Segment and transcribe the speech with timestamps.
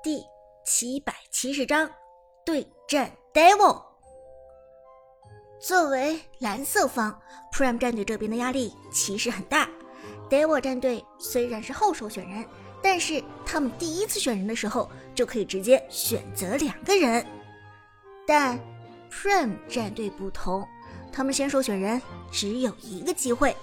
[0.00, 0.24] 第
[0.64, 1.90] 七百七十章
[2.44, 3.82] 对战 Devil。
[5.60, 7.20] 作为蓝色方
[7.52, 9.68] ，Prime 战队这边的压力其实很大。
[10.30, 12.46] Devil 战队虽然是后手选人，
[12.80, 17.26] 但是他们第一次选人的时候就可以直接选择两个人。
[18.24, 18.56] 但
[19.10, 20.64] Prime 战队不同，
[21.12, 23.56] 他们先手选人只有一个机会，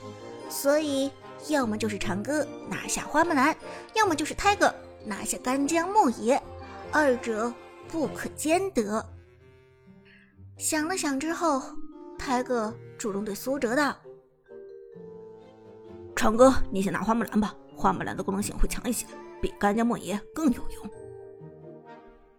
[0.49, 1.09] 所以
[1.47, 3.55] 要么就是长歌拿下花木兰，
[3.93, 4.73] 要么就是 Tiger。
[5.05, 6.41] 拿下干将莫邪，
[6.91, 7.53] 二者
[7.87, 9.05] 不可兼得。
[10.57, 11.61] 想了想之后，
[12.17, 13.95] 泰哥主动对苏哲道
[16.15, 19.05] ：“长哥，你先拿花木兰吧，花木兰的功能性会强一些，
[19.41, 20.89] 比干将莫邪更有用。”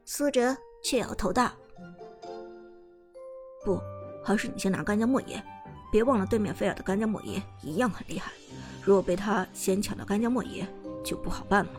[0.05, 1.52] 苏哲却摇头道
[3.65, 3.79] ：“不，
[4.24, 5.43] 还是你先拿干将莫邪，
[5.93, 8.33] 别忘了对面菲尔的干将莫邪一样很厉害，
[8.83, 10.66] 如果被他先抢到干将莫邪，
[11.05, 11.71] 就不好办了。”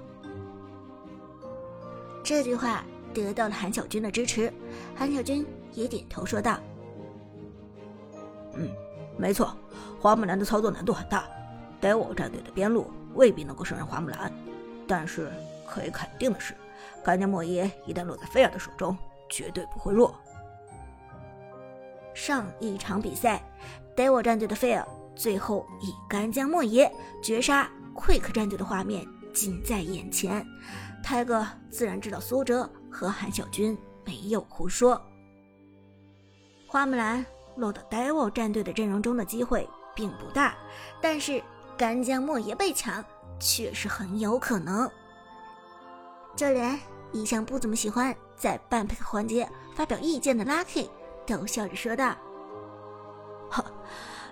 [2.27, 4.51] 这句话得到了韩小军的支持，
[4.93, 6.59] 韩小军也点头说道
[8.53, 8.69] ：“嗯，
[9.15, 9.55] 没错，
[9.97, 11.23] 花木兰的操作难度很大
[11.79, 14.29] ，Devil 战队的边路未必能够胜任花木兰，
[14.85, 15.31] 但是
[15.65, 16.53] 可以肯定的是，
[17.01, 18.97] 干将莫邪一旦落在菲尔的手中，
[19.29, 20.13] 绝对不会弱。”
[22.13, 23.41] 上一场比赛
[23.95, 26.91] ，Devil 战队的菲尔最后以干将莫邪
[27.23, 30.45] 绝杀 Quick 战队的画面近在眼前。
[31.09, 35.01] 泰哥自然知道苏哲和韩小军没有胡说。
[36.67, 40.53] 花木兰落到 Devil 战队的阵容中的机会并不大，
[41.01, 41.41] 但是
[41.77, 43.01] 干将莫邪被抢
[43.39, 44.91] 却是很有可能。
[46.35, 46.77] 就连
[47.13, 50.89] 一向不怎么喜欢在半 pick 环节发表意见的 Lucky
[51.25, 52.17] 都笑着说道
[53.49, 53.63] ：“呵，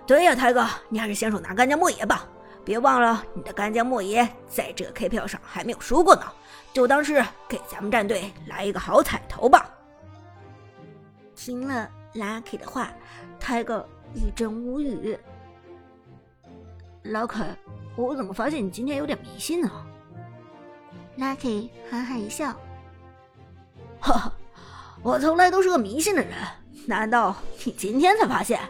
[0.06, 2.28] 对呀，泰哥，你还是先手拿干将莫邪吧，
[2.66, 6.30] 别忘了你的干将莫邪在这 K 票上还没有输过呢。”
[6.76, 9.66] 就当是给咱们战队来一个好彩头吧。
[11.34, 12.90] 听了 Lucky 的话，
[13.40, 15.18] 泰哥一阵无语。
[17.04, 17.56] 老凯，
[17.96, 19.70] 我怎么发现你今天有点迷信呢
[21.16, 22.52] ？Lucky 哈哈一笑，
[23.98, 24.32] 哈哈，
[25.02, 26.34] 我从来都是个迷信的人，
[26.86, 27.34] 难道
[27.64, 28.60] 你今天才发现？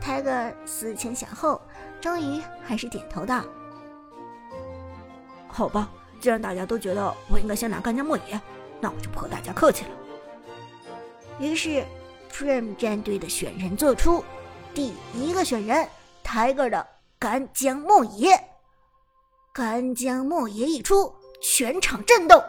[0.00, 1.60] 泰哥思前想后，
[2.00, 3.42] 终于还是点头道
[5.50, 5.90] ：“好吧。”
[6.20, 8.40] 既然大家都觉得我应该先拿干将莫邪，
[8.80, 9.90] 那我就不和大家客气了。
[11.38, 11.84] 于是
[12.32, 14.24] ，Prime 战队的选人做出
[14.74, 15.88] 第一个选人
[16.24, 16.86] ，Tiger 的
[17.18, 18.38] 干将莫邪。
[19.52, 22.42] 干将莫邪一出，全场震动。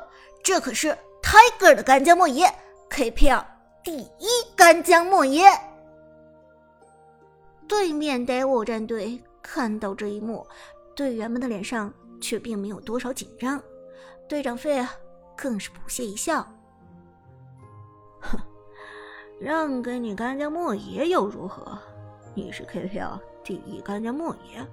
[0.43, 2.51] 这可是 Tiger 的干将莫邪
[2.89, 3.45] ，KPL
[3.83, 5.43] 第一干将莫邪。
[7.67, 10.45] 对面 Devil 战队看到这一幕，
[10.95, 11.93] 队员们的脸上。
[12.19, 13.61] 却并没有多少紧张，
[14.27, 14.85] 队长费
[15.35, 16.45] 更是不屑一笑
[18.21, 18.37] ：“哼，
[19.39, 21.77] 让给你干将莫邪又如何？
[22.35, 24.65] 你是 KPL 第一干将莫邪，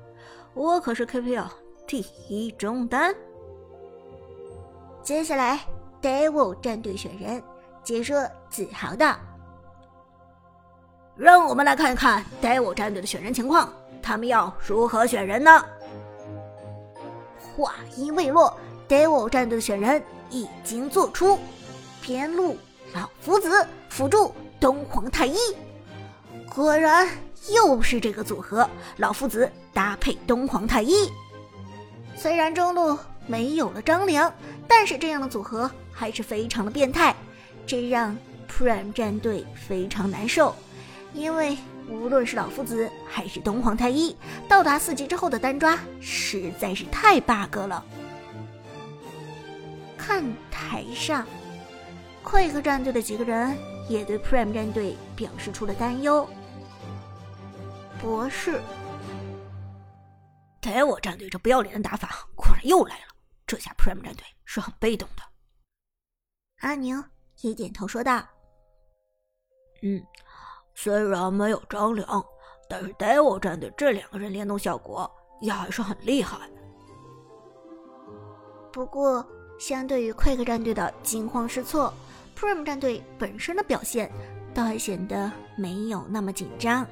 [0.55, 1.49] 我可是 KPL
[1.87, 3.15] 第一中单。”
[5.03, 5.61] 接下来
[6.03, 7.43] ，Devil 战队选人，
[7.85, 9.17] 解说自豪道
[11.15, 15.65] ：“让我们来看一看 Devil 战队的选人情况，他们要如何选人呢？”
[17.57, 18.55] 话音未落
[18.87, 21.39] ，Devil 战队的选人已经做出：
[22.03, 22.59] 边路
[22.93, 25.37] 老夫子辅助东皇太一。
[26.55, 27.09] 果然
[27.49, 28.69] 又是这个组合，
[28.99, 31.11] 老夫子搭配东皇太一。
[32.15, 34.31] 虽然中路没有了张良，
[34.69, 37.17] 但是这样的组合还是非常的变态，
[37.67, 38.15] 这让
[38.47, 40.55] Prime 战队非常难受，
[41.15, 41.57] 因为。
[41.89, 44.17] 无论是老夫子还是东皇太一，
[44.49, 47.85] 到达四级之后的单抓实在是太 bug 了。
[49.97, 51.27] 看台上
[52.25, 53.57] ，Quick 战队的几个人
[53.89, 56.29] 也对 Prime 战队表示出了担忧。
[58.01, 58.61] 博士
[60.61, 63.15] ，Devil 战队这不要脸的打法果然又来了，
[63.47, 65.23] 这下 Prime 战队是很被动的。
[66.59, 67.03] 阿宁
[67.43, 68.27] 也点头说道
[69.83, 70.05] ：“嗯。”
[70.79, 72.25] 虽然没有张良，
[72.69, 76.39] 但是 Devil 战队这两个人联动效果也还是很厉害。
[78.71, 79.27] 不过，
[79.59, 81.93] 相对于 Quick 战队的惊慌失措
[82.39, 84.13] ，Prime 战队本身的表现
[84.55, 86.87] 倒还显得没有那么紧张。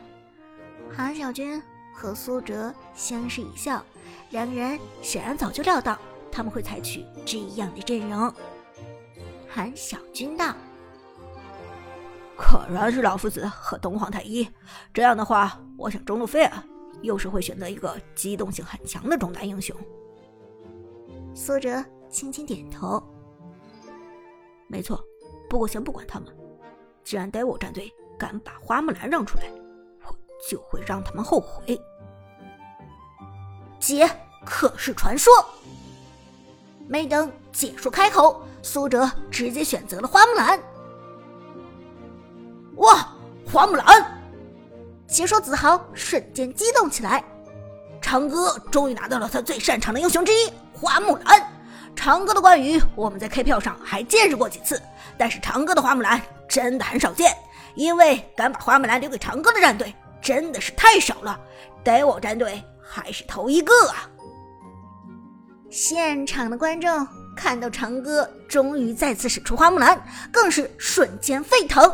[0.91, 1.63] 韩小军
[1.95, 3.85] 和苏哲相视一笑，
[4.31, 5.99] 两人显然早就料到
[6.33, 8.33] 他们会采取这样的阵容。
[9.47, 10.55] 韩小军道。
[12.37, 14.49] 果然是老夫子和东皇太一，
[14.93, 16.63] 这样的话，我想中路费尔
[17.03, 19.75] 又是会选择一个机动性很强的中单英雄。
[21.35, 23.03] 苏哲轻轻点头，
[24.69, 25.03] 没错。
[25.49, 26.29] 不过先不管他们，
[27.05, 29.45] 既然 DW 战队敢把花木兰让出来，
[30.05, 30.17] 我
[30.49, 31.81] 就会让他们后悔。
[33.79, 34.09] 姐
[34.45, 35.33] 可是传说，
[36.89, 40.59] 没等解说开口，苏哲直接选择了花木兰。
[42.77, 43.09] 哇，
[43.51, 44.21] 花木兰！
[45.07, 47.23] 解说子豪瞬间激动起来。
[48.01, 51.43] 长歌终于拿到了他最擅长的英雄之一——花木兰。
[51.97, 54.81] 长歌的关羽，我们在 K 票上还见识过几次，
[55.17, 57.35] 但是长歌的花木兰真的很少见，
[57.75, 61.39] 因为敢把花木兰留给长歌的战队真的是太少了。
[61.85, 62.63] Devil 战队。
[62.87, 64.07] 还是头一个啊！
[65.71, 69.99] 现场的观众看到长歌终于再次使出花木兰，
[70.31, 71.91] 更是瞬间沸腾。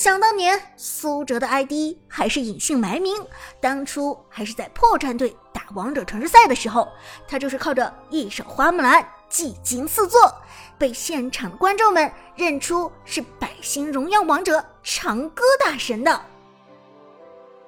[0.00, 3.22] 想当年，苏哲的 ID 还是隐姓埋名，
[3.60, 6.88] 当初还是在破战队打王者城市赛的时候，
[7.28, 10.34] 他就是靠着一手花木兰技惊四座，
[10.78, 16.18] 被现场的观众们认出是百星荣耀王者长歌大神的。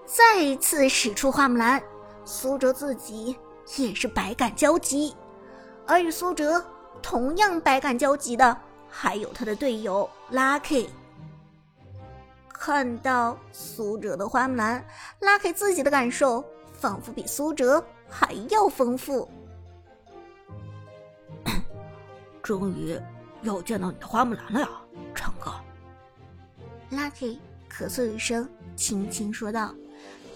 [0.06, 1.82] 再一次使出花木兰。
[2.24, 3.36] 苏哲自己
[3.76, 5.14] 也是百感交集，
[5.86, 6.64] 而与苏哲
[7.02, 8.56] 同样百感交集的，
[8.88, 10.86] 还有他的队友 Lucky。
[12.64, 14.86] 看到苏哲的花木兰
[15.20, 19.28] ，Lucky 自己的感受仿佛比苏哲还要丰富。
[22.40, 22.96] 终于
[23.40, 24.68] 又见到你的花木兰了呀，
[25.12, 25.50] 长哥。
[26.96, 27.38] Lucky
[27.68, 29.74] 咳嗽一声，轻轻说道：“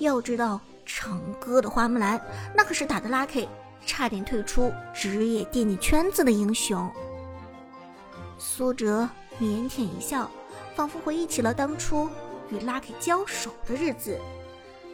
[0.00, 2.20] 要知道。”长歌的花木兰，
[2.56, 3.46] 那可是打的 Lucky
[3.84, 6.90] 差点退出职业电竞圈子的英雄。
[8.37, 9.08] 苏哲
[9.38, 10.28] 腼腆一笑，
[10.76, 12.08] 仿佛回忆起了当初
[12.50, 14.20] 与 Lucky 交手的日子。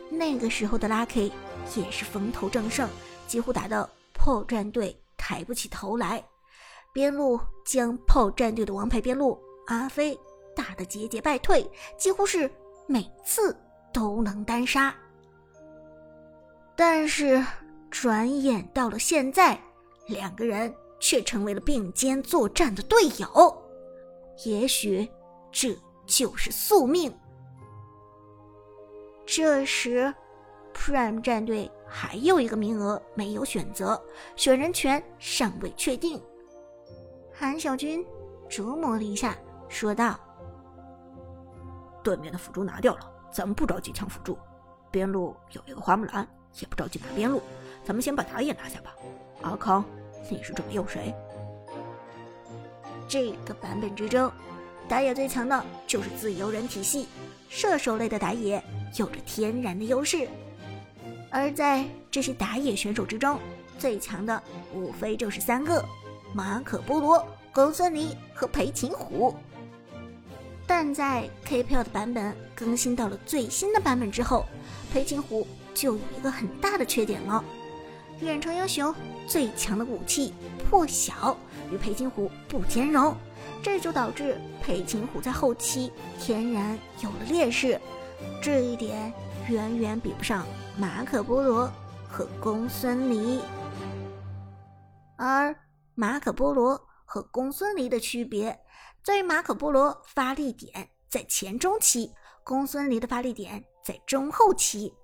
[0.08, 1.32] 那个时候的 Lucky
[1.74, 2.88] 也是风头正盛，
[3.26, 6.24] 几乎打的炮战队抬不起头来。
[6.92, 9.36] 边路将炮战队的王牌边路
[9.66, 10.16] 阿飞
[10.54, 11.68] 打得节节败退，
[11.98, 12.48] 几乎是
[12.86, 13.56] 每次
[13.92, 14.94] 都能单杀。
[16.76, 17.44] 但是，
[17.90, 19.58] 转眼到了现在，
[20.06, 23.56] 两个人却成为了并肩作战的队友。
[24.44, 25.08] 也许，
[25.52, 27.16] 这就是宿命。
[29.24, 30.12] 这时
[30.74, 34.02] ，Prime 战队还有一个名额没有选择，
[34.34, 36.20] 选人权尚未确定。
[37.32, 38.04] 韩小军
[38.50, 39.36] 琢磨了一下，
[39.68, 40.18] 说道
[42.02, 44.36] ：“对面的辅助拿掉了，咱们不着急抢辅助。
[44.90, 46.26] 边路有一个花木兰。”
[46.60, 47.40] 也不着急拿边路，
[47.82, 48.94] 咱们先把打野拿下吧。
[49.40, 49.82] 阿康，
[50.30, 51.14] 你是准备用谁？
[53.08, 54.30] 这个版本之中，
[54.88, 57.08] 打野最强的就是自由人体系，
[57.48, 58.62] 射手类的打野
[58.96, 60.28] 有着天然的优势。
[61.30, 63.38] 而在这些打野选手之中，
[63.78, 64.42] 最强的
[64.74, 65.84] 无非就是三个：
[66.34, 69.34] 马可波罗、公孙离和裴擒虎。
[70.66, 74.44] 但在 KPL 的版本更新到了最新的版本之后，
[74.92, 75.46] 裴擒虎。
[75.74, 77.42] 就有一个很大的缺点了，
[78.22, 78.94] 远程英雄
[79.26, 80.32] 最强的武器
[80.70, 81.36] 破晓
[81.72, 83.16] 与裴擒虎不兼容，
[83.62, 87.80] 这就导致裴擒虎在后期天然有了劣势，
[88.40, 89.12] 这一点
[89.48, 90.46] 远远比不上
[90.78, 91.68] 马可波罗
[92.08, 93.40] 和公孙离。
[95.16, 95.54] 而
[95.94, 98.56] 马可波罗和公孙离的区别
[99.04, 102.12] 在于，马可波罗发力点在前中期，
[102.44, 104.94] 公孙离的发力点在中后期。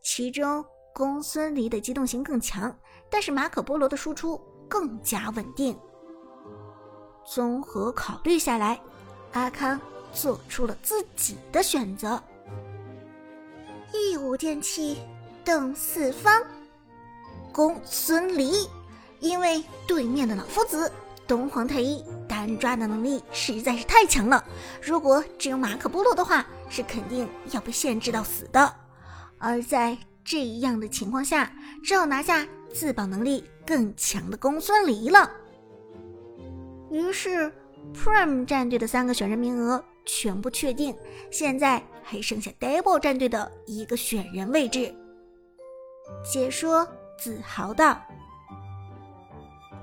[0.00, 0.64] 其中，
[0.98, 2.76] 公孙离的机动性更强，
[3.08, 4.36] 但是马可波罗的输出
[4.68, 5.78] 更加稳定。
[7.24, 8.80] 综合考虑下来，
[9.30, 9.80] 阿康
[10.12, 12.20] 做出了自己的选择：
[13.92, 14.98] 一舞剑气
[15.44, 16.42] 动四方。
[17.52, 18.68] 公孙离，
[19.20, 20.90] 因为对面的老夫子
[21.28, 24.44] 东皇太一单抓的能力实在是太强了，
[24.82, 28.74] 如果只有马可波罗的话，是肯定要被限制到死的。
[29.38, 29.96] 而在
[30.30, 31.50] 这样的情况下，
[31.82, 35.30] 只好拿下自保能力更强的公孙离了。
[36.90, 37.50] 于是
[37.94, 40.94] ，Prime 战队的三个选人名额全部确定，
[41.30, 44.94] 现在还剩下 Devil 战队的一个选人位置。
[46.22, 46.86] 解说
[47.18, 47.98] 自豪道：“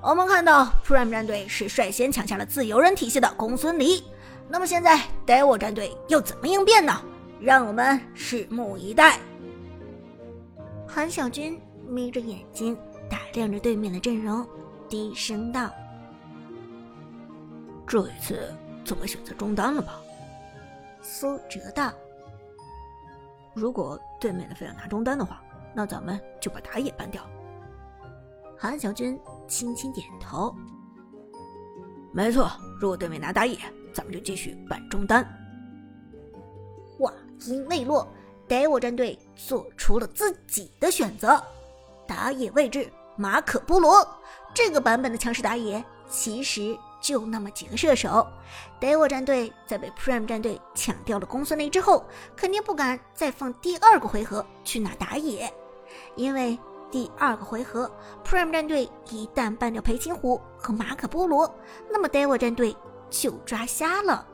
[0.00, 4.00] 我们看到 Prime 战队是率先抢下了自由人体系的公孙离，
[4.48, 7.02] 那么现在 Devil 战队又怎么应变呢？
[7.40, 9.18] 让我们拭目以待。”
[10.96, 12.74] 韩小军眯着眼睛
[13.06, 14.48] 打量着对面的阵容，
[14.88, 15.70] 低声道
[17.86, 18.50] ：“这一次
[18.82, 20.00] 总会选择中单了吧？”
[21.02, 21.92] 苏哲道
[23.54, 25.42] ：“如果对面的非要拿中单的话，
[25.74, 27.22] 那咱们就把打野搬掉。”
[28.56, 30.50] 韩小军轻轻点头
[32.10, 32.50] ：“没错，
[32.80, 33.58] 如果对面拿打野，
[33.92, 35.22] 咱们就继续办中单。
[36.98, 37.12] 话
[37.46, 38.08] 音未落，
[38.48, 41.42] 德沃战队做出了自己的选择，
[42.06, 44.06] 打野位置马可波罗。
[44.54, 48.26] 这个版本的强势打野其实就那么几个射手。
[48.80, 55.52] 德沃战队在被 Prime 战队抢掉了公孙雷之后，肯定不敢再放第二个回合去拿打野，
[56.14, 56.58] 因为。
[56.88, 57.90] 第二个回合
[58.24, 61.52] ，Prime 战队一旦办掉裴擒虎和马可波罗，
[61.90, 62.74] 那么 Devil 战队
[63.10, 64.24] 就抓瞎了。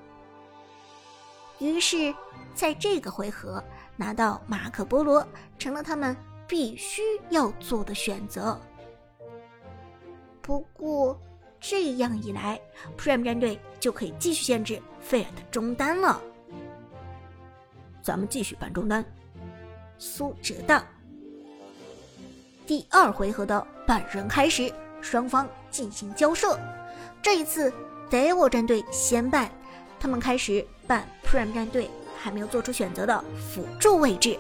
[1.59, 2.15] 于是，
[2.55, 3.65] 在这个回合
[3.97, 5.27] 拿到马可波罗，
[5.59, 8.61] 成了他们必须要做的选择。
[10.41, 11.21] 不过，
[11.61, 12.61] 这样一来
[12.99, 16.21] ，Prime 战队就可以继续限制费尔的中单了。
[18.03, 19.05] 咱们继续办中单。
[19.99, 20.83] 苏哲道。
[22.67, 26.59] 第二回合的半人开始，双方进行交涉。
[27.23, 27.73] 这一次
[28.11, 29.49] ，Devil 战队先办，
[30.01, 31.89] 他们开始办 Prime 战队
[32.23, 34.39] 还没有做出选择的辅助位置。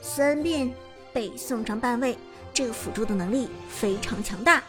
[0.00, 0.70] 孙膑
[1.12, 2.16] 被送上半位，
[2.54, 4.62] 这个辅助的能力非常强大。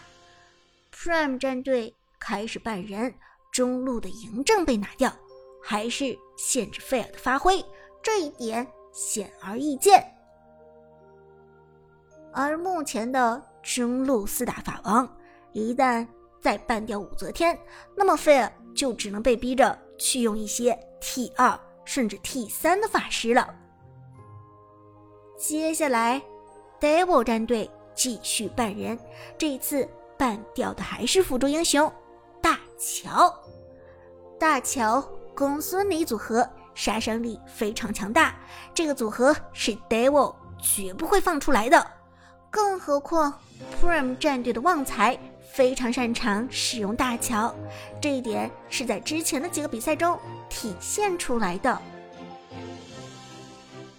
[0.92, 3.14] Prime 战队开始半人，
[3.52, 5.14] 中路的嬴政被拿掉，
[5.62, 7.64] 还是限制费尔的发挥，
[8.02, 10.04] 这一点显而易见。
[12.32, 15.08] 而目前的中路四大法王，
[15.52, 16.08] 一旦
[16.42, 17.56] 再办掉武则天，
[17.96, 23.54] 那么费尔就只能被逼着去用一些 T 二甚至 T 三的法师了。
[25.38, 26.22] 接下来
[26.80, 28.98] ，Devil 战队继续扮人，
[29.38, 29.88] 这一次
[30.18, 31.92] 扮掉的还是辅助英雄
[32.42, 33.34] 大乔。
[34.40, 35.02] 大乔
[35.36, 38.36] 公孙离组合杀伤力非常强大，
[38.74, 41.86] 这个组合是 Devil 绝不会放出来的。
[42.50, 43.34] 更何况
[43.82, 45.18] ，Prime 战队的旺财
[45.54, 47.54] 非常擅长使用大乔，
[48.02, 50.18] 这一点是在之前的几个比赛中
[50.50, 51.72] 体现出来的。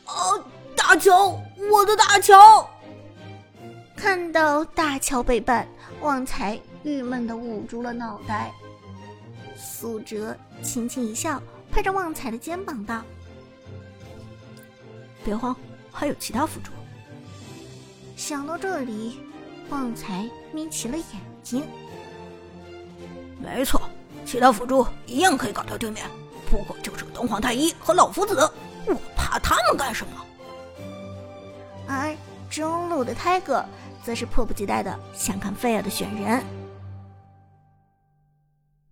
[0.06, 0.44] 哦，
[0.74, 2.68] 大乔，我的大乔！
[3.94, 5.64] 看到大乔被绊，
[6.00, 8.50] 旺财郁闷的捂住了脑袋。
[9.56, 13.00] 苏哲轻轻一笑，拍着旺财的肩膀道
[15.24, 15.54] ：“别慌，
[15.92, 16.72] 还有其他辅助。”
[18.16, 19.20] 想到这里，
[19.70, 21.06] 旺财眯起了眼
[21.42, 21.66] 睛。
[23.38, 23.80] 没错，
[24.24, 26.08] 其他辅助一样可以搞掉对面，
[26.50, 28.34] 不过就是个东皇太一和老夫子，
[28.86, 30.24] 我怕他们干什么？
[31.86, 32.16] 而
[32.48, 33.64] 中路的 Tiger
[34.02, 36.42] 则是迫不及待的想看菲尔的选人。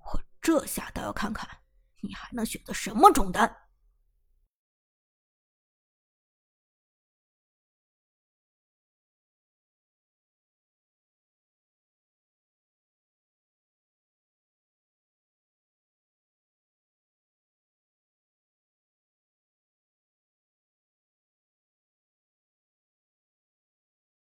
[0.05, 1.49] 我这下倒要看看，
[2.01, 3.51] 你还能选择什么中单？